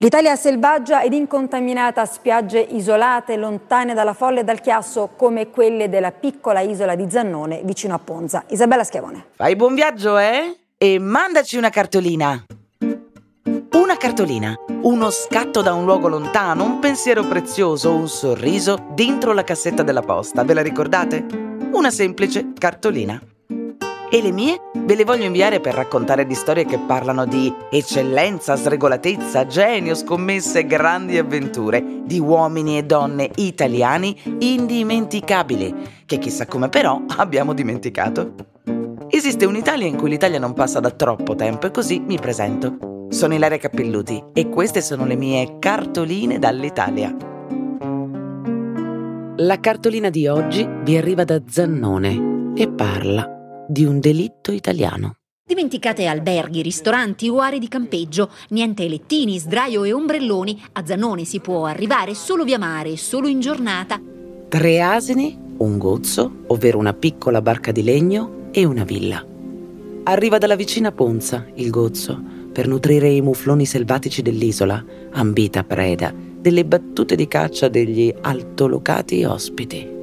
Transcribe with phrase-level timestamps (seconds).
[0.00, 6.12] L'Italia selvaggia ed incontaminata, spiagge isolate, lontane dalla folla e dal chiasso, come quelle della
[6.12, 8.44] piccola isola di Zannone, vicino a Ponza.
[8.50, 9.30] Isabella Schiavone.
[9.34, 10.56] Fai buon viaggio, eh?
[10.78, 12.44] E mandaci una cartolina.
[13.72, 19.42] Una cartolina, uno scatto da un luogo lontano, un pensiero prezioso, un sorriso dentro la
[19.42, 20.44] cassetta della posta.
[20.44, 21.26] Ve la ricordate?
[21.72, 23.20] Una semplice cartolina.
[24.10, 28.56] E le mie ve le voglio inviare per raccontare di storie che parlano di eccellenza,
[28.56, 35.74] sregolatezza, genio, scommesse, grandi avventure, di uomini e donne italiani indimenticabili,
[36.06, 38.32] che chissà come però abbiamo dimenticato.
[39.10, 43.06] Esiste un'Italia in cui l'Italia non passa da troppo tempo e così mi presento.
[43.10, 47.14] Sono Ilaria Cappelluti e queste sono le mie cartoline dall'Italia.
[49.36, 53.36] La cartolina di oggi vi arriva da Zannone e parla
[53.68, 55.16] di un delitto italiano.
[55.48, 60.60] Dimenticate alberghi, ristoranti o aree di campeggio, niente lettini, sdraio e ombrelloni.
[60.72, 64.00] A Zannone si può arrivare solo via mare, solo in giornata.
[64.48, 69.24] Tre asini, un gozzo, ovvero una piccola barca di legno e una villa.
[70.04, 72.20] Arriva dalla vicina Ponza, il gozzo,
[72.52, 79.97] per nutrire i mufloni selvatici dell'isola, ambita preda delle battute di caccia degli altolocati ospiti.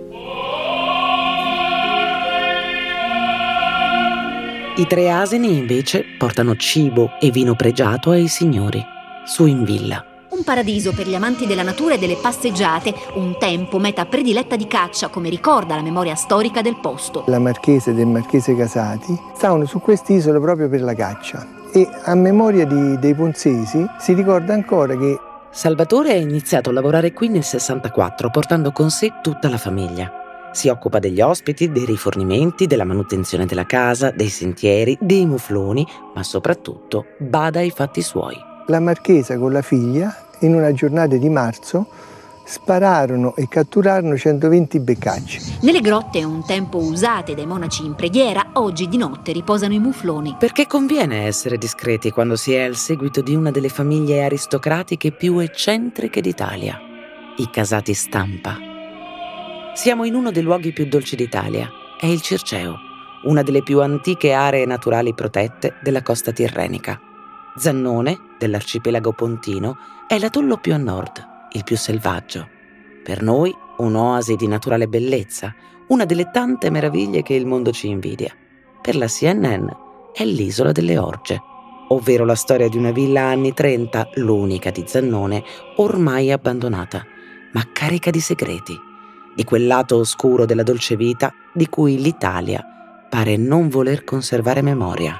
[4.77, 8.83] I tre asini invece portano cibo e vino pregiato ai signori,
[9.23, 10.05] su in villa.
[10.31, 14.67] Un paradiso per gli amanti della natura e delle passeggiate, un tempo meta prediletta di
[14.67, 17.23] caccia, come ricorda la memoria storica del posto.
[17.27, 22.65] La marchese del marchese Casati stavano su quest'isola proprio per la caccia e a memoria
[22.65, 25.17] di, dei ponzesi si ricorda ancora che
[25.51, 30.24] Salvatore ha iniziato a lavorare qui nel 64 portando con sé tutta la famiglia.
[30.55, 36.23] Si occupa degli ospiti, dei rifornimenti, della manutenzione della casa, dei sentieri, dei mufloni, ma
[36.23, 38.53] soprattutto bada ai fatti suoi.
[38.67, 41.87] la marchesa con la figlia in una giornata di marzo
[42.45, 45.57] spararono e catturarono 120 beccacci.
[45.61, 50.35] Nelle grotte, un tempo usate dai monaci in preghiera, oggi di notte riposano i mufloni.
[50.39, 55.39] Perché conviene essere discreti quando si è al seguito di una delle famiglie aristocratiche più
[55.39, 56.79] eccentriche d'Italia,
[57.37, 58.74] i casati stampa.
[59.75, 61.69] Siamo in uno dei luoghi più dolci d'Italia,
[61.99, 62.77] è il Circeo,
[63.23, 66.97] una delle più antiche aree naturali protette della costa tirrenica.
[67.57, 69.75] Zannone, dell'arcipelago pontino,
[70.07, 72.47] è l'atollo più a nord, il più selvaggio.
[73.03, 75.53] Per noi un'oasi di naturale bellezza,
[75.89, 78.33] una delle tante meraviglie che il mondo ci invidia.
[78.81, 79.67] Per la CNN
[80.13, 81.37] è l'isola delle Orge,
[81.89, 85.43] ovvero la storia di una villa anni 30, l'unica di Zannone,
[85.75, 87.05] ormai abbandonata,
[87.51, 88.93] ma carica di segreti,
[89.35, 92.63] di quel lato oscuro della dolce vita di cui l'Italia
[93.09, 95.19] pare non voler conservare memoria.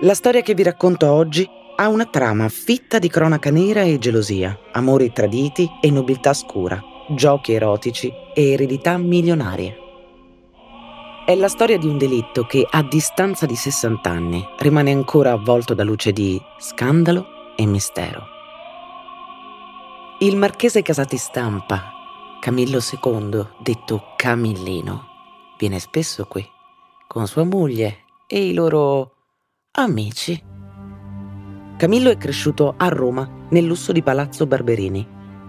[0.00, 4.58] La storia che vi racconto oggi ha una trama fitta di cronaca nera e gelosia,
[4.72, 6.80] amori traditi e nobiltà scura,
[7.10, 9.76] giochi erotici e eredità milionarie.
[11.24, 15.72] È la storia di un delitto che, a distanza di 60 anni, rimane ancora avvolto
[15.72, 18.26] da luce di scandalo e mistero.
[20.18, 22.01] Il marchese Casati Stampa,
[22.42, 25.04] Camillo II, detto Camillino,
[25.60, 26.44] viene spesso qui,
[27.06, 29.12] con sua moglie e i loro
[29.70, 30.42] amici.
[31.76, 35.06] Camillo è cresciuto a Roma, nel lusso di Palazzo Barberini.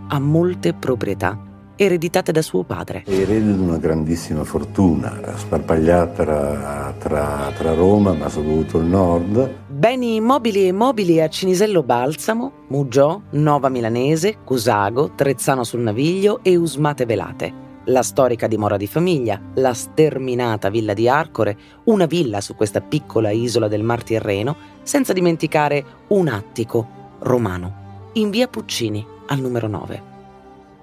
[0.07, 3.01] Ha molte proprietà, ereditate da suo padre.
[3.07, 9.62] È erede di una grandissima fortuna, sparpagliata tra, tra, tra Roma, ma soprattutto il nord.
[9.83, 16.55] Beni immobili e mobili a Cinisello Balsamo, Muggiò, Nova Milanese, Cusago, Trezzano sul Naviglio e
[16.55, 17.53] Usmate Velate.
[17.87, 23.31] La storica dimora di famiglia, la sterminata villa di Arcore, una villa su questa piccola
[23.31, 26.87] isola del Mar Tirreno, senza dimenticare un attico
[27.19, 30.01] romano, in via Puccini, al numero 9.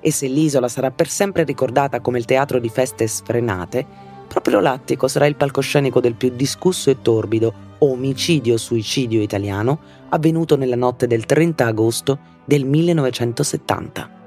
[0.01, 5.09] E se l'isola sarà per sempre ricordata come il teatro di feste sfrenate, proprio l'attico
[5.09, 9.81] sarà il palcoscenico del più discusso e torbido omicidio-suicidio italiano
[10.11, 14.19] avvenuto nella notte del 30 agosto del 1970.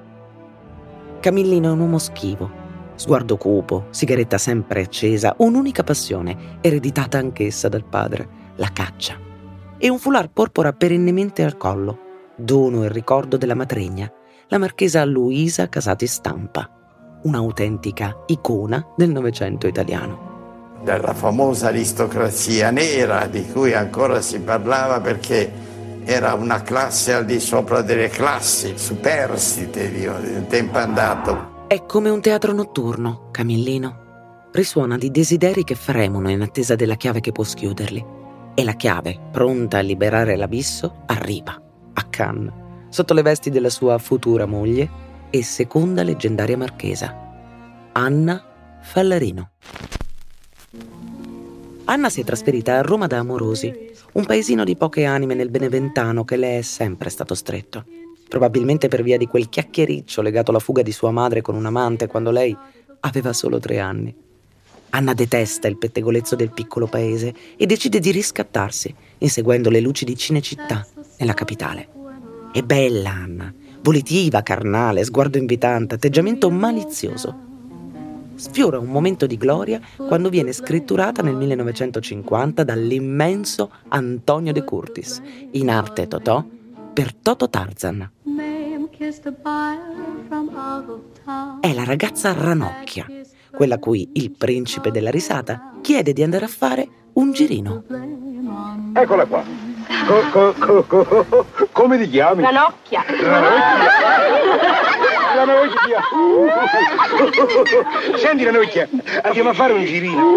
[1.21, 2.51] Camillino è un uomo schivo,
[2.95, 8.27] Sguardo cupo, sigaretta sempre accesa, un'unica passione, ereditata anch'essa dal padre,
[8.57, 9.17] la caccia.
[9.77, 11.99] E un foulard porpora perennemente al collo,
[12.35, 14.11] dono e ricordo della matrigna,
[14.49, 16.82] la marchesa Luisa Casati Stampa,
[17.23, 20.31] un'autentica icona del Novecento italiano
[20.83, 25.51] della famosa aristocrazia nera di cui ancora si parlava perché
[26.03, 31.65] era una classe al di sopra delle classi, superstite di un tempo andato.
[31.67, 34.01] È come un teatro notturno, Camillino.
[34.51, 38.05] Risuona di desideri che fremono in attesa della chiave che può schiuderli.
[38.53, 41.59] E la chiave, pronta a liberare l'abisso, arriva,
[41.93, 42.53] a Cannes,
[42.89, 45.02] sotto le vesti della sua futura moglie
[45.35, 49.49] e seconda leggendaria marchesa, Anna Fallarino.
[51.85, 56.23] Anna si è trasferita a Roma da Amorosi, un paesino di poche anime nel Beneventano
[56.23, 57.83] che le è sempre stato stretto.
[58.29, 62.05] Probabilmente per via di quel chiacchiericcio legato alla fuga di sua madre con un amante
[62.05, 62.55] quando lei
[62.99, 64.15] aveva solo tre anni.
[64.91, 70.15] Anna detesta il pettegolezzo del piccolo paese e decide di riscattarsi, inseguendo le luci di
[70.15, 70.85] Cinecittà,
[71.17, 71.89] nella capitale.
[72.51, 73.51] È bella Anna,
[73.83, 77.51] volitiva, carnale, sguardo invitante, atteggiamento malizioso
[78.35, 85.21] sfiora un momento di gloria quando viene scritturata nel 1950 dall'immenso Antonio De Curtis,
[85.51, 86.43] in arte Totò,
[86.93, 88.09] per Toto Tarzan.
[91.59, 93.05] È la ragazza ranocchia,
[93.51, 97.83] quella cui il principe della risata chiede di andare a fare un girino.
[98.93, 99.72] Eccola qua.
[100.31, 102.43] Co, co, co, come ti chiami?
[102.43, 103.03] Ranocchia.
[103.07, 104.83] Ranocchia
[105.35, 106.01] la nocchia.
[108.17, 108.87] Senti la nocchia,
[109.23, 110.35] andiamo a fare un girino.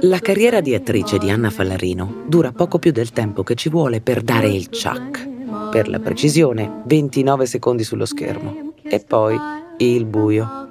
[0.00, 4.00] La carriera di attrice di Anna Fallarino dura poco più del tempo che ci vuole
[4.00, 5.26] per dare il chuck.
[5.70, 8.72] Per la precisione, 29 secondi sullo schermo.
[8.82, 9.38] E poi
[9.78, 10.66] il buio.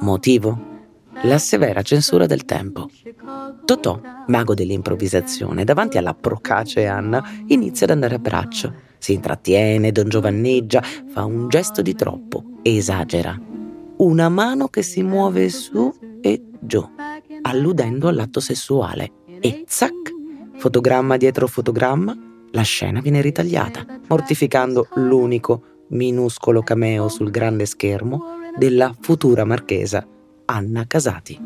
[0.00, 0.67] Motivo?
[1.22, 2.88] La severa censura del tempo.
[3.64, 10.08] Totò, mago dell'improvvisazione, davanti alla procace Anna, inizia ad andare a braccio si intrattiene, don
[10.08, 13.40] giovanneggia, fa un gesto di troppo, esagera.
[13.98, 16.84] Una mano che si muove su e giù,
[17.42, 19.12] alludendo all'atto sessuale.
[19.40, 19.92] E zac,
[20.56, 22.16] fotogramma dietro fotogramma,
[22.50, 30.06] la scena viene ritagliata, mortificando l'unico minuscolo cameo sul grande schermo della futura marchesa
[30.50, 31.38] Anna Casati.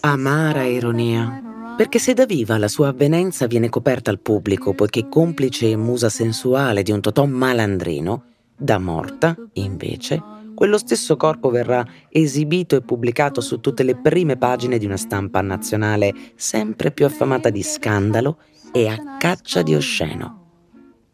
[0.00, 1.42] Amara ironia
[1.76, 6.08] perché se da viva la sua avvenenza viene coperta al pubblico poiché complice e musa
[6.08, 8.22] sensuale di un Totò malandrino,
[8.56, 10.22] da morta, invece,
[10.54, 15.40] quello stesso corpo verrà esibito e pubblicato su tutte le prime pagine di una stampa
[15.40, 18.38] nazionale sempre più affamata di scandalo
[18.72, 20.45] e a caccia di osceno.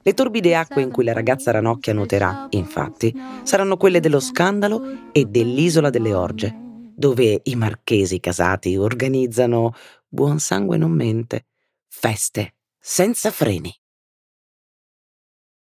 [0.04, 3.14] Le torbide acque in cui la ragazza ranocchia nuoterà, infatti,
[3.44, 6.52] saranno quelle dello scandalo e dell'isola delle orge,
[6.94, 9.74] dove i marchesi casati organizzano
[10.08, 11.46] buon sangue non mente,
[11.88, 13.72] feste senza freni.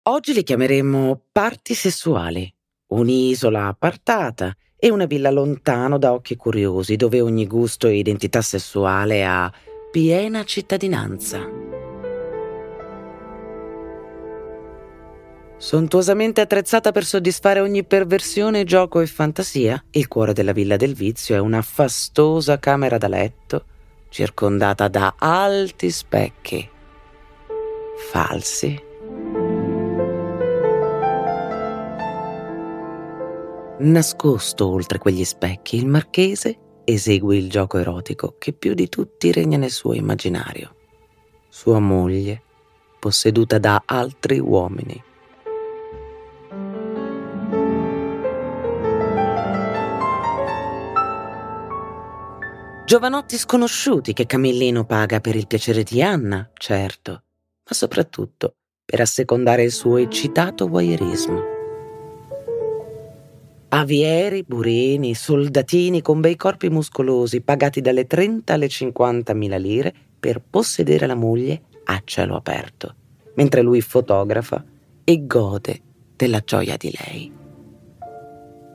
[0.08, 2.52] Oggi le chiameremo parti sessuali,
[2.88, 9.24] un'isola appartata e una villa lontano da occhi curiosi dove ogni gusto e identità sessuale
[9.24, 9.52] ha
[9.90, 11.85] piena cittadinanza.
[15.58, 21.34] Sontuosamente attrezzata per soddisfare ogni perversione, gioco e fantasia, il cuore della villa del vizio
[21.34, 23.64] è una fastosa camera da letto
[24.08, 26.70] circondata da alti specchi
[28.10, 28.82] falsi.
[33.78, 39.58] Nascosto oltre quegli specchi, il marchese esegue il gioco erotico che più di tutti regna
[39.58, 40.74] nel suo immaginario.
[41.48, 42.42] Sua moglie,
[42.98, 45.02] posseduta da altri uomini.
[52.86, 59.64] Giovanotti sconosciuti che Camillino paga per il piacere di Anna, certo, ma soprattutto per assecondare
[59.64, 61.42] il suo eccitato voyeurismo.
[63.70, 70.40] Avieri, burini, soldatini con bei corpi muscolosi pagati dalle 30 alle 50 mila lire per
[70.48, 72.94] possedere la moglie a cielo aperto,
[73.34, 74.64] mentre lui fotografa
[75.02, 75.80] e gode
[76.14, 77.45] della gioia di lei.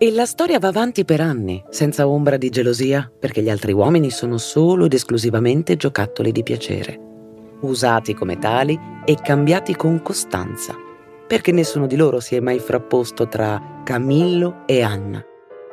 [0.04, 4.10] E la storia va avanti per anni, senza ombra di gelosia, perché gli altri uomini
[4.10, 7.00] sono solo ed esclusivamente giocattoli di piacere,
[7.60, 10.76] usati come tali e cambiati con costanza,
[11.28, 15.24] perché nessuno di loro si è mai frapposto tra Camillo e Anna,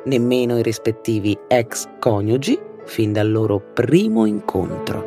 [0.05, 5.03] nemmeno i rispettivi ex coniugi fin dal loro primo incontro.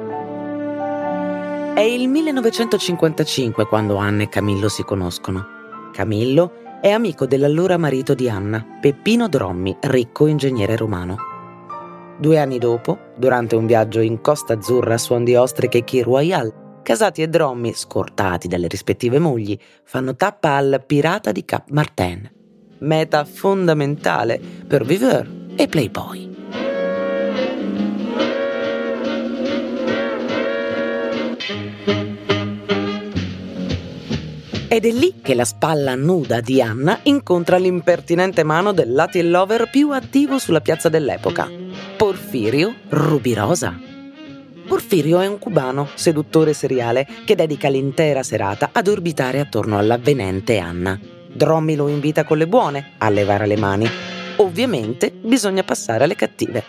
[1.76, 5.46] È il 1955 quando Anna e Camillo si conoscono.
[5.92, 11.16] Camillo è amico dell'allora marito di Anna, Peppino Drommi, ricco ingegnere romano.
[12.18, 16.80] Due anni dopo, durante un viaggio in Costa Azzurra a suon di ostriche Key Royal,
[16.82, 22.28] Casati e Drommi, scortati dalle rispettive mogli, fanno tappa al Pirata di Cap Martin,
[22.78, 26.31] meta fondamentale per Viveur e Playboy.
[34.72, 39.68] Ed è lì che la spalla nuda di Anna incontra l'impertinente mano del Latin lover
[39.68, 41.46] più attivo sulla piazza dell'epoca,
[41.94, 43.78] Porfirio Rubirosa.
[44.66, 50.98] Porfirio è un cubano, seduttore seriale, che dedica l'intera serata ad orbitare attorno all'avvenente Anna.
[51.30, 53.86] Drommi lo invita con le buone a levare le mani.
[54.36, 56.64] Ovviamente bisogna passare alle cattive.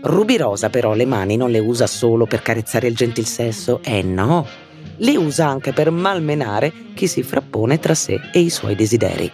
[0.00, 4.46] Rubirosa però le mani non le usa solo per carezzare il gentil sesso, eh no,
[4.96, 9.30] le usa anche per malmenare chi si frappone tra sé e i suoi desideri.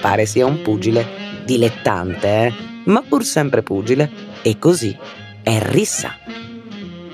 [0.00, 1.06] Pare sia un pugile,
[1.44, 2.52] dilettante, eh?
[2.84, 4.10] ma pur sempre pugile,
[4.42, 4.96] e così
[5.42, 6.16] è rissa.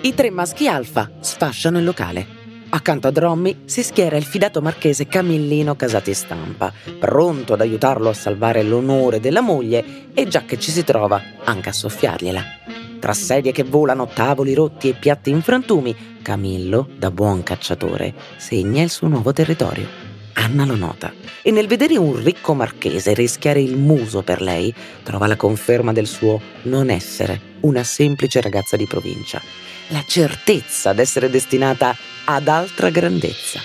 [0.00, 2.36] I tre maschi alfa sfasciano il locale.
[2.70, 8.14] Accanto a Drommi si schiera il fidato marchese Camillino Casati Stampa, pronto ad aiutarlo a
[8.14, 12.77] salvare l'onore della moglie e già che ci si trova anche a soffiargliela.
[12.98, 18.82] Tra sedie che volano, tavoli rotti e piatti in frantumi, Camillo, da buon cacciatore, segna
[18.82, 20.06] il suo nuovo territorio.
[20.34, 21.12] Anna lo nota
[21.42, 26.06] e nel vedere un ricco marchese rischiare il muso per lei, trova la conferma del
[26.06, 29.42] suo non essere una semplice ragazza di provincia
[29.88, 33.60] la certezza d'essere destinata ad altra grandezza.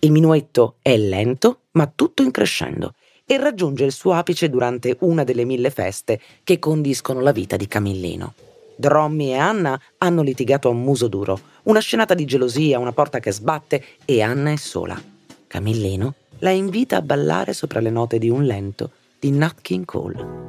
[0.00, 2.94] Il minuetto è lento, ma tutto in crescendo,
[3.26, 7.66] e raggiunge il suo apice durante una delle mille feste che condiscono la vita di
[7.66, 8.34] Camillino.
[8.76, 13.32] Drommi e Anna hanno litigato a muso duro, una scenata di gelosia, una porta che
[13.32, 15.00] sbatte e Anna è sola.
[15.46, 20.42] Camillino la invita a ballare sopra le note di un lento di Nat King Cole.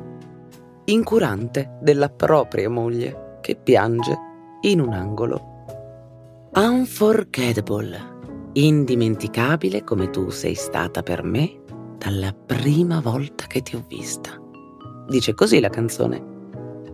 [0.85, 4.17] Incurante della propria moglie che piange
[4.61, 5.53] in un angolo.
[6.53, 7.99] Unforgettable,
[8.53, 11.63] indimenticabile come tu sei stata per me
[12.05, 14.39] dalla prima volta che ti ho vista.
[15.07, 16.33] Dice così la canzone.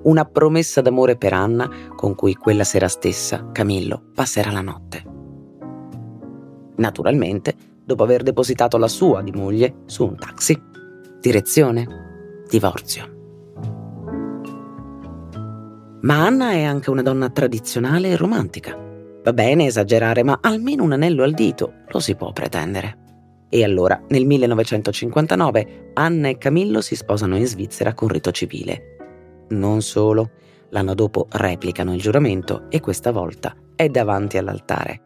[0.03, 5.03] Una promessa d'amore per Anna con cui quella sera stessa Camillo passerà la notte.
[6.77, 7.53] Naturalmente,
[7.83, 10.57] dopo aver depositato la sua di moglie su un taxi.
[11.19, 12.45] Direzione?
[12.49, 13.19] Divorzio.
[16.03, 18.77] Ma Anna è anche una donna tradizionale e romantica.
[19.23, 23.00] Va bene esagerare, ma almeno un anello al dito lo si può pretendere.
[23.53, 28.95] E allora, nel 1959, Anna e Camillo si sposano in Svizzera con rito civile.
[29.49, 30.31] Non solo,
[30.69, 35.01] l'anno dopo replicano il giuramento e questa volta è davanti all'altare.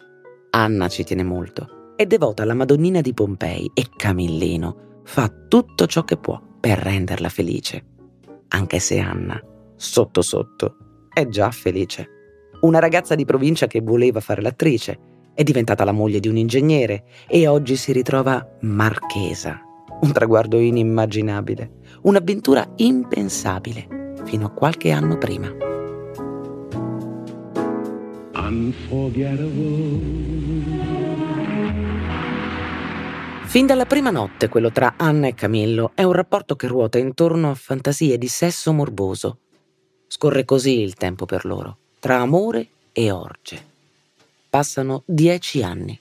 [0.52, 6.04] Anna ci tiene molto, è devota alla Madonnina di Pompei e Camillino fa tutto ciò
[6.04, 7.84] che può per renderla felice.
[8.50, 9.42] Anche se Anna,
[9.76, 12.10] sotto sotto, è già felice.
[12.62, 15.00] Una ragazza di provincia che voleva fare l'attrice,
[15.36, 19.62] è diventata la moglie di un ingegnere e oggi si ritrova marchesa.
[20.02, 25.54] Un traguardo inimmaginabile, un'avventura impensabile fino a qualche anno prima.
[33.44, 37.52] Fin dalla prima notte quello tra Anna e Camillo è un rapporto che ruota intorno
[37.52, 39.40] a fantasie di sesso morboso,
[40.08, 43.75] Scorre così il tempo per loro, tra amore e orge.
[44.56, 46.00] Passano dieci anni.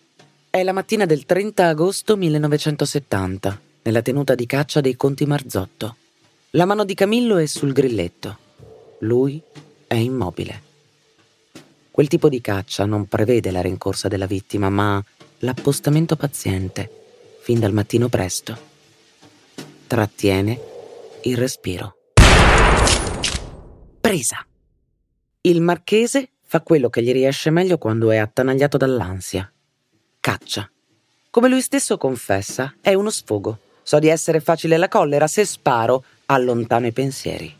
[0.48, 5.96] È la mattina del 30 agosto 1970, nella tenuta di caccia dei Conti Marzotto.
[6.50, 8.38] La mano di Camillo è sul grilletto.
[9.00, 9.42] Lui
[9.88, 10.62] è immobile.
[11.90, 15.04] Quel tipo di caccia non prevede la rincorsa della vittima, ma
[15.40, 16.88] l'appostamento paziente,
[17.40, 18.56] fin dal mattino presto.
[19.88, 20.60] Trattiene
[21.24, 21.96] il respiro
[24.00, 24.46] presa.
[25.40, 29.50] Il marchese fa quello che gli riesce meglio quando è attanagliato dall'ansia.
[30.20, 30.70] Caccia.
[31.30, 33.58] Come lui stesso confessa, è uno sfogo.
[33.82, 37.54] So di essere facile la collera se sparo, allontano i pensieri.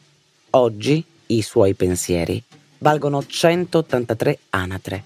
[0.51, 2.43] Oggi i suoi pensieri
[2.79, 5.05] valgono 183 anatre.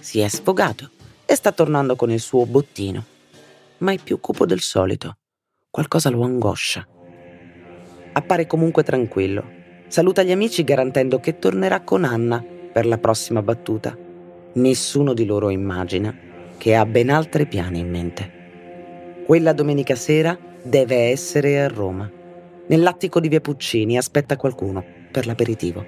[0.00, 0.90] Si è sfogato
[1.24, 3.04] e sta tornando con il suo bottino.
[3.78, 5.16] Ma è più cupo del solito.
[5.70, 6.86] Qualcosa lo angoscia.
[8.12, 9.56] Appare comunque tranquillo
[9.88, 12.44] Saluta gli amici garantendo che tornerà con Anna
[12.76, 13.96] per la prossima battuta.
[14.52, 16.14] Nessuno di loro immagina
[16.58, 18.32] che ha ben altri piani in mente.
[19.24, 22.10] Quella domenica sera deve essere a Roma.
[22.66, 25.82] Nell'attico di via Puccini aspetta qualcuno per l'aperitivo.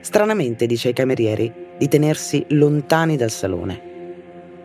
[0.00, 3.82] Stranamente dice ai camerieri di tenersi lontani dal salone.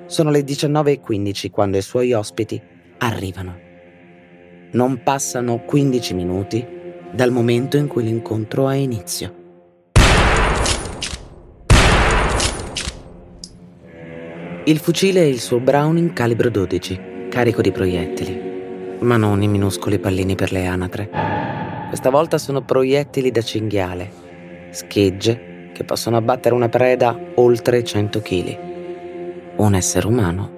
[0.08, 2.62] Sono le 19.15 quando i suoi ospiti
[2.98, 3.58] arrivano.
[4.72, 6.68] Non passano 15 minuti
[7.10, 9.43] dal momento in cui l'incontro ha inizio.
[14.66, 20.00] Il fucile è il suo Browning calibro 12, carico di proiettili, ma non i minuscoli
[20.00, 21.10] pallini per le anatre.
[21.90, 24.10] Questa volta sono proiettili da cinghiale,
[24.70, 28.58] schegge che possono abbattere una preda oltre 100 kg.
[29.58, 30.50] Un essere umano,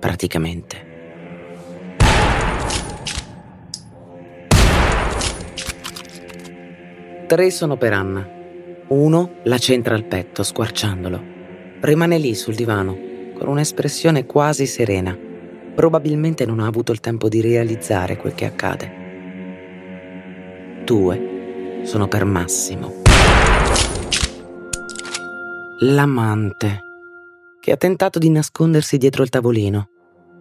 [0.00, 0.92] praticamente.
[7.28, 8.28] Tre sono per Anna.
[8.88, 11.22] Uno la centra al petto, squarciandolo.
[11.78, 15.16] Rimane lì sul divano, con un'espressione quasi serena.
[15.74, 19.02] Probabilmente non ha avuto il tempo di realizzare quel che accade.
[20.84, 23.02] Due sono per Massimo.
[25.80, 26.80] L'amante,
[27.60, 29.88] che ha tentato di nascondersi dietro il tavolino,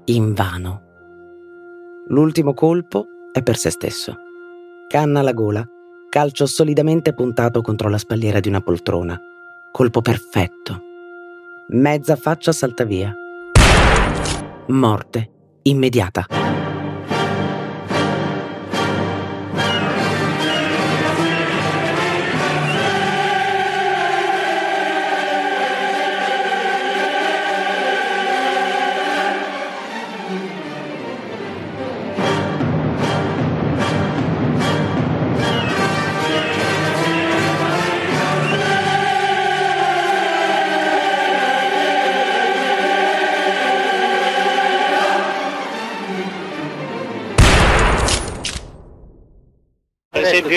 [0.06, 0.82] invano.
[2.08, 4.16] L'ultimo colpo è per se stesso.
[4.88, 5.68] Canna alla gola,
[6.10, 9.20] calcio solidamente puntato contro la spalliera di una poltrona.
[9.72, 10.92] Colpo perfetto
[11.70, 13.14] Mezza faccia salta via.
[14.68, 15.30] Morte
[15.64, 16.43] immediata.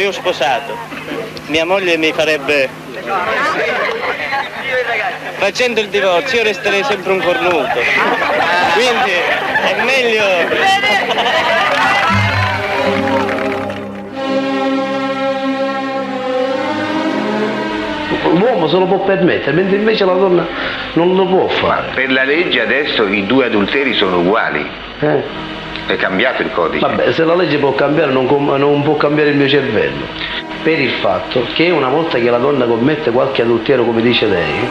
[0.06, 0.76] Io sposato,
[1.46, 2.68] mia moglie mi farebbe...
[5.38, 7.80] Facendo il divorzio io resterei sempre un cornuto.
[8.74, 10.24] Quindi è meglio...
[18.32, 20.46] L'uomo se lo può permettere, mentre invece la donna
[20.92, 21.90] non lo può fare.
[21.94, 24.68] Per la legge adesso i due adulteri sono uguali.
[25.00, 25.55] Eh?
[25.86, 26.84] È cambiato il codice.
[26.84, 30.04] Vabbè, se la legge può cambiare non, non può cambiare il mio cervello.
[30.62, 34.68] Per il fatto che una volta che la donna commette qualche adulterio, come dice lei,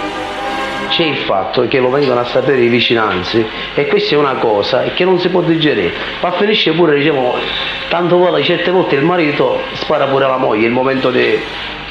[0.89, 4.83] c'è il fatto che lo vengono a sapere i vicinanzi e questa è una cosa
[4.93, 5.93] che non si può digerire.
[6.21, 7.35] Ma finisce pure, diciamo,
[7.87, 11.39] tanto vuole certe volte il marito spara pure alla moglie, il momento di...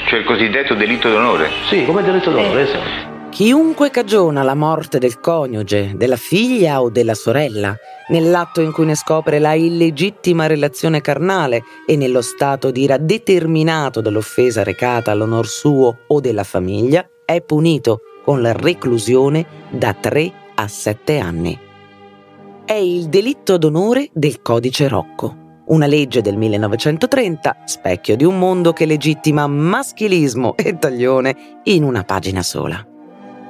[0.04, 1.50] Cioè il cosiddetto delitto d'onore?
[1.64, 2.62] Sì, come delitto d'onore, eh.
[2.62, 3.13] esatto.
[3.34, 7.74] Chiunque cagiona la morte del coniuge, della figlia o della sorella,
[8.10, 14.00] nell'atto in cui ne scopre la illegittima relazione carnale e nello stato di ira determinato
[14.00, 20.68] dall'offesa recata all'onor suo o della famiglia, è punito con la reclusione da 3 a
[20.68, 21.58] 7 anni.
[22.64, 28.72] È il delitto d'onore del codice Rocco, una legge del 1930, specchio di un mondo
[28.72, 32.90] che legittima maschilismo e taglione in una pagina sola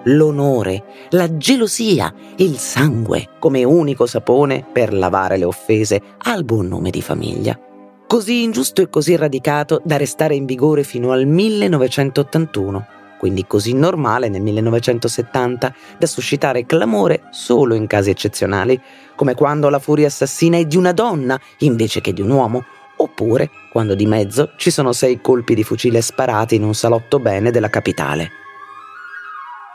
[0.04, 6.90] l'onore, la gelosia, il sangue come unico sapone per lavare le offese al buon nome
[6.90, 7.58] di famiglia.
[8.06, 12.86] Così ingiusto e così radicato da restare in vigore fino al 1981,
[13.18, 18.80] quindi così normale nel 1970 da suscitare clamore solo in casi eccezionali,
[19.16, 22.64] come quando la furia assassina è di una donna invece che di un uomo,
[22.96, 27.50] oppure quando di mezzo ci sono sei colpi di fucile sparati in un salotto bene
[27.50, 28.43] della capitale.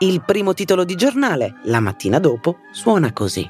[0.02, 3.46] Il primo titolo di giornale, la mattina dopo, suona così.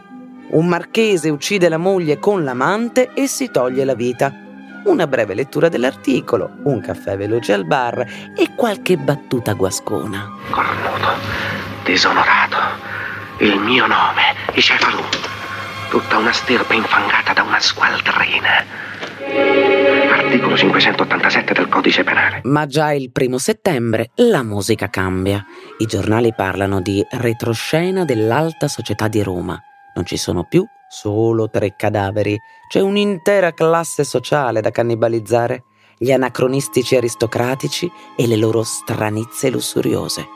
[0.50, 4.32] Un marchese uccide la moglie con l'amante e si toglie la vita.
[4.86, 8.04] Una breve lettura dell'articolo, un caffè veloce al bar
[8.36, 10.28] e qualche battuta guascona.
[10.50, 11.08] Cornuto,
[11.84, 12.56] disonorato,
[13.38, 15.04] il mio nome, i Cefalù,
[15.88, 18.89] tutta una stirpe infangata da una squaldrina
[20.30, 22.40] articolo 587 del codice penale.
[22.44, 25.44] Ma già il primo settembre la musica cambia.
[25.78, 29.60] I giornali parlano di retroscena dell'alta società di Roma.
[29.92, 32.38] Non ci sono più solo tre cadaveri,
[32.68, 35.64] c'è un'intera classe sociale da cannibalizzare,
[35.98, 40.28] gli anacronistici aristocratici e le loro stranizze lussuriose.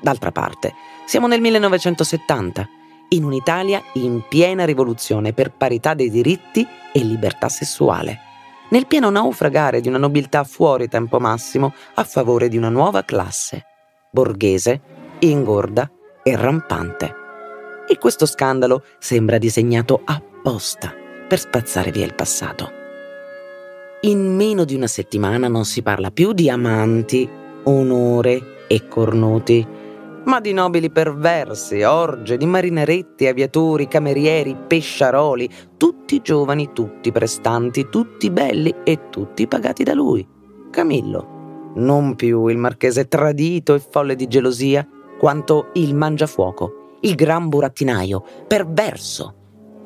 [0.00, 2.68] D'altra parte, siamo nel 1970,
[3.10, 8.30] in un'Italia in piena rivoluzione per parità dei diritti e libertà sessuale
[8.72, 13.66] nel pieno naufragare di una nobiltà fuori tempo massimo a favore di una nuova classe,
[14.10, 14.80] borghese,
[15.20, 15.90] ingorda
[16.22, 17.14] e rampante.
[17.86, 20.92] E questo scandalo sembra disegnato apposta
[21.28, 22.80] per spazzare via il passato.
[24.02, 27.28] In meno di una settimana non si parla più di amanti,
[27.64, 29.80] onore e cornuti.
[30.24, 38.30] Ma di nobili perversi, orge, di marineretti, aviatori, camerieri, pesciaroli, tutti giovani, tutti prestanti, tutti
[38.30, 40.26] belli e tutti pagati da lui.
[40.70, 44.86] Camillo, non più il marchese tradito e folle di gelosia,
[45.18, 49.34] quanto il mangiafuoco, il gran burattinaio, perverso,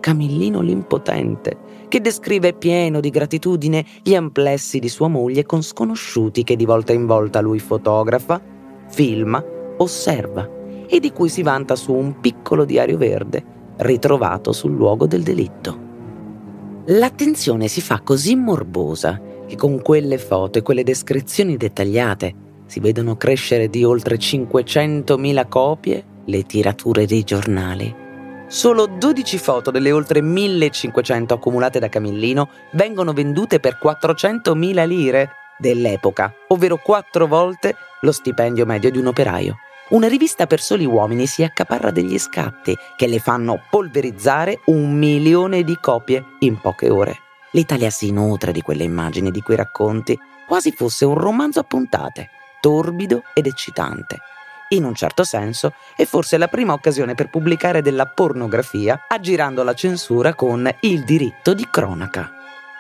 [0.01, 6.57] Camillino l'impotente, che descrive pieno di gratitudine gli amplessi di sua moglie con sconosciuti che
[6.57, 8.41] di volta in volta lui fotografa,
[8.89, 9.43] filma,
[9.79, 10.49] osserva
[10.87, 15.85] e di cui si vanta su un piccolo diario verde ritrovato sul luogo del delitto.
[16.87, 22.35] L'attenzione si fa così morbosa che con quelle foto e quelle descrizioni dettagliate
[22.67, 28.05] si vedono crescere di oltre 500.000 copie le tirature dei giornali
[28.49, 36.33] Solo 12 foto delle oltre 1500 accumulate da Camillino vengono vendute per 400.000 lire dell'epoca,
[36.49, 39.57] ovvero quattro volte lo stipendio medio di un operaio.
[39.89, 45.63] Una rivista per soli uomini si accaparra degli scatti che le fanno polverizzare un milione
[45.63, 47.19] di copie in poche ore.
[47.53, 52.31] L'Italia si nutre di quelle immagini, di quei racconti, quasi fosse un romanzo a puntate,
[52.61, 54.19] torbido ed eccitante
[54.71, 59.75] in un certo senso, è forse la prima occasione per pubblicare della pornografia aggirando la
[59.75, 62.36] censura con il diritto di cronaca.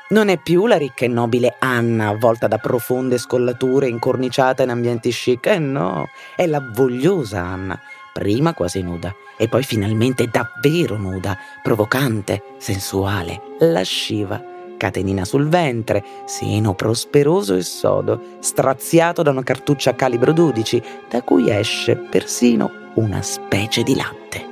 [0.08, 5.10] Non è più la ricca e nobile Anna avvolta da profonde scollature incorniciata in ambienti
[5.10, 7.80] chic, eh no, è la vogliosa Anna,
[8.12, 16.74] prima quasi nuda e poi finalmente davvero nuda, provocante, sensuale, lasciva catenina sul ventre, seno
[16.74, 23.82] prosperoso e sodo, straziato da una cartuccia calibro 12, da cui esce persino una specie
[23.82, 24.44] di latte.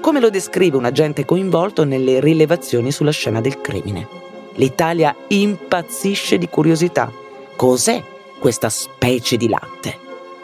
[0.00, 4.19] Come lo descrive un agente coinvolto nelle rilevazioni sulla scena del crimine.
[4.60, 7.10] L'Italia impazzisce di curiosità.
[7.56, 8.04] Cos'è
[8.38, 9.96] questa specie di latte?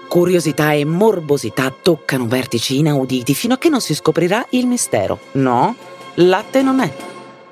[0.09, 5.19] Curiosità e morbosità toccano vertici inauditi fino a che non si scoprirà il mistero.
[5.33, 5.77] No,
[6.15, 6.91] latte non è.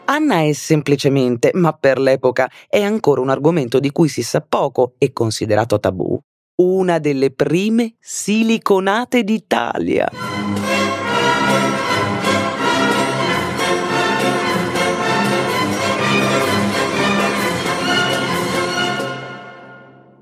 [0.07, 4.95] Anna è semplicemente, ma per l'epoca è ancora un argomento di cui si sa poco
[4.97, 6.19] e considerato tabù,
[6.63, 10.11] una delle prime siliconate d'Italia.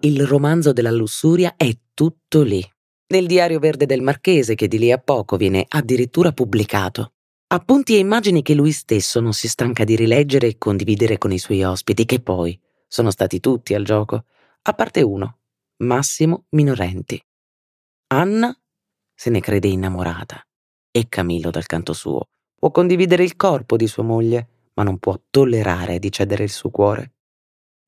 [0.04, 2.60] Il romanzo della lussuria è tutto lì,
[3.12, 7.12] nel diario verde del Marchese che di lì a poco viene addirittura pubblicato.
[7.52, 11.38] Appunti e immagini che lui stesso non si stanca di rileggere e condividere con i
[11.38, 14.24] suoi ospiti, che poi sono stati tutti al gioco,
[14.62, 15.38] a parte uno,
[15.84, 17.24] Massimo Minorenti.
[18.08, 18.52] Anna
[19.14, 20.44] se ne crede innamorata
[20.90, 25.16] e Camillo dal canto suo può condividere il corpo di sua moglie, ma non può
[25.30, 27.12] tollerare di cedere il suo cuore.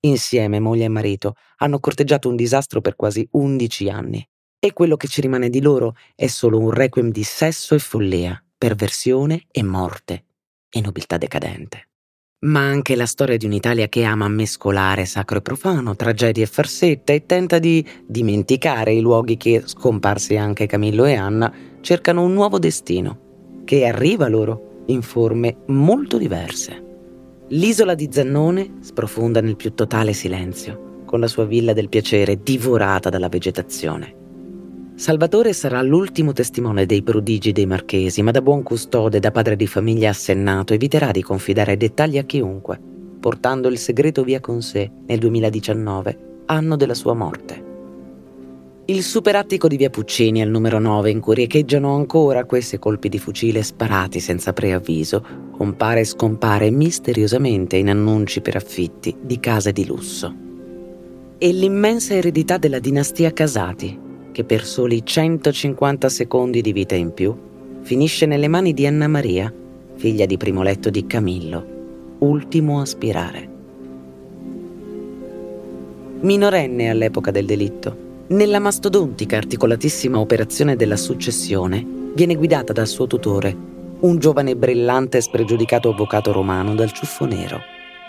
[0.05, 4.27] Insieme, moglie e marito, hanno corteggiato un disastro per quasi undici anni
[4.59, 8.39] e quello che ci rimane di loro è solo un requiem di sesso e follia
[8.57, 10.25] perversione e morte
[10.71, 11.89] e nobiltà decadente.
[12.45, 17.13] Ma anche la storia di un'Italia che ama mescolare sacro e profano, tragedia e farsetta
[17.13, 22.59] e tenta di dimenticare i luoghi che, scomparsi anche Camillo e Anna, cercano un nuovo
[22.59, 26.84] destino, che arriva loro in forme molto diverse.
[27.55, 33.11] L'isola di Zannone sprofonda nel più totale silenzio, con la sua villa del piacere divorata
[33.11, 34.13] dalla vegetazione.
[34.97, 39.69] Salvatore sarà l'ultimo testimone dei prodigi dei marchesi, ma da buon custode, da padre di
[39.69, 42.81] famiglia assennato, eviterà di confidare dettagli a chiunque,
[43.21, 47.64] portando il segreto via con sé nel 2019, anno della sua morte.
[48.87, 53.19] Il superattico di via Puccini al numero 9, in cui riecheggiano ancora questi colpi di
[53.19, 59.87] fucile sparati senza preavviso, compare e scompare misteriosamente in annunci per affitti di case di
[59.87, 60.35] lusso.
[61.39, 63.99] E l'immensa eredità della dinastia Casati,
[64.33, 67.35] che per soli 150 secondi di vita in più
[67.81, 69.51] finisce nelle mani di Anna Maria,
[69.95, 73.49] figlia di primo letto di Camillo, ultimo a spirare.
[76.21, 81.85] Minorenne all'epoca del delitto, nella mastodontica articolatissima operazione della successione
[82.15, 83.57] viene guidata dal suo tutore,
[84.01, 87.61] un giovane brillante e spregiudicato avvocato romano dal ciuffo nero,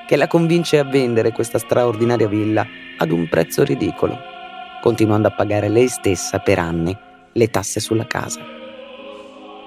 [0.08, 2.66] che la convince a vendere questa straordinaria villa
[2.98, 4.34] ad un prezzo ridicolo
[4.86, 6.96] continuando a pagare lei stessa per anni
[7.34, 8.40] le tasse sulla casa.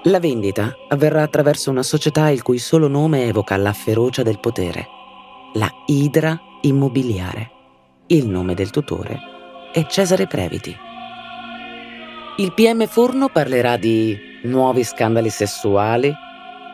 [0.03, 4.87] La vendita avverrà attraverso una società il cui solo nome evoca la ferocia del potere,
[5.55, 7.51] la Idra Immobiliare.
[8.07, 9.38] Il nome del tutore
[9.71, 10.75] è Cesare Previti.
[12.37, 16.11] Il PM Forno parlerà di nuovi scandali sessuali,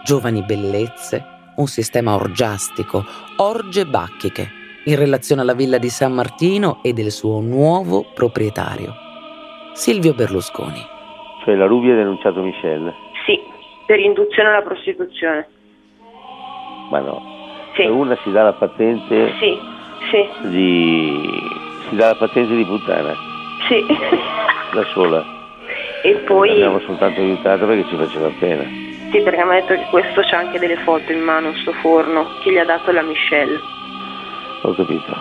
[0.03, 3.03] giovani bellezze, un sistema orgiastico,
[3.37, 4.47] orge bacchiche
[4.85, 8.93] in relazione alla villa di San Martino e del suo nuovo proprietario,
[9.73, 10.79] Silvio Berlusconi.
[11.43, 12.93] Cioè la Rubi ha denunciato Michelle?
[13.25, 13.39] Sì,
[13.85, 15.47] per induzione alla prostituzione.
[16.91, 17.33] Ma no.
[17.75, 17.85] Sì.
[17.87, 19.57] Una si dà la patente Sì,
[20.11, 21.63] sì, di...
[21.95, 23.15] si dà la patente di puttana,
[23.69, 23.83] sì.
[24.73, 25.23] da sola.
[26.03, 28.63] e poi, L'abbiamo soltanto aiutato perché ci faceva pena.
[29.11, 32.27] sì, perché mi ha detto che questo c'ha anche delle foto in mano, sto forno,
[32.43, 33.59] che gli ha dato la Michelle.
[34.63, 35.15] Ho capito.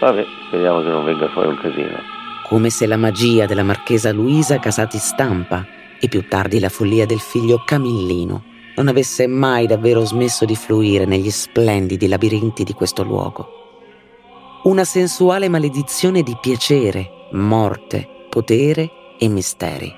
[0.00, 1.98] Vabbè, speriamo che non venga fuori un casino.
[2.48, 5.66] come se la magia della marchesa Luisa Casati Stampa
[6.00, 8.42] e più tardi la follia del figlio Camillino
[8.76, 13.57] non avesse mai davvero smesso di fluire negli splendidi labirinti di questo luogo.
[14.68, 19.90] Una sensuale maledizione di piacere, morte, potere e misteri.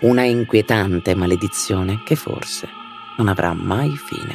[0.00, 2.66] Una inquietante maledizione che forse
[3.18, 4.34] non avrà mai fine.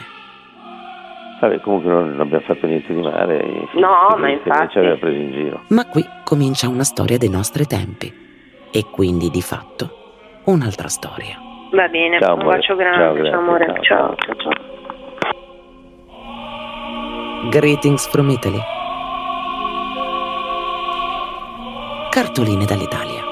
[1.42, 3.68] Vabbè, comunque non, abbiamo fatto niente di male.
[3.74, 4.72] No, ma infatti.
[4.72, 5.64] Ci aveva preso in giro.
[5.68, 8.10] Ma qui comincia una storia dei nostri tempi
[8.72, 9.90] e quindi di fatto
[10.46, 11.36] un'altra storia.
[11.74, 12.58] Va bene, Ciao, un amore.
[12.60, 14.52] bacio grande, ciao amore, Ciao, ciao, ciao, ciao.
[17.50, 18.80] Greetings from Italy.
[22.12, 23.24] Cartoline dall'Italia.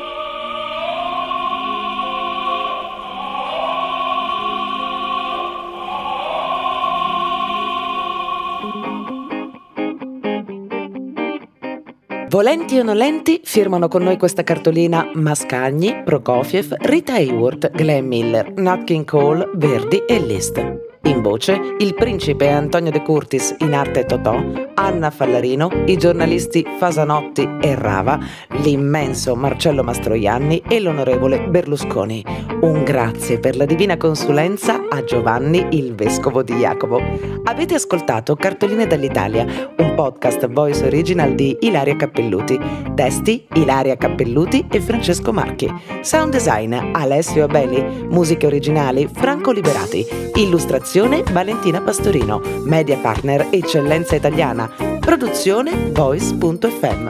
[12.30, 18.86] Volenti o nolenti firmano con noi questa cartolina Mascagni, Prokofiev, Rita Hayworth, Glenn Miller, Nat
[18.86, 20.88] King Cole, Verdi e Liszt.
[21.03, 24.38] In voce il principe Antonio De Curtis, in arte Totò,
[24.73, 28.19] Anna Fallarino, i giornalisti Fasanotti e Rava,
[28.63, 32.23] l'immenso Marcello Mastroianni e l'onorevole Berlusconi.
[32.62, 37.01] Un grazie per la divina consulenza a Giovanni, il vescovo di Jacopo.
[37.45, 39.45] Avete ascoltato Cartoline dall'Italia,
[39.77, 42.59] un podcast voice original di Ilaria Cappelluti.
[42.93, 45.73] Testi Ilaria Cappelluti e Francesco Marchi.
[46.01, 48.05] Sound design Alessio Abeli.
[48.09, 50.05] Musiche originali Franco Liberati.
[50.35, 50.88] Illustrazione
[51.32, 52.41] Valentina Pastorino.
[52.63, 54.67] Media partner Eccellenza Italiana.
[54.99, 57.10] Produzione voice.fm.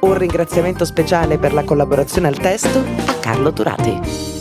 [0.00, 4.39] Un ringraziamento speciale per la collaborazione al testo a Carlo Turati.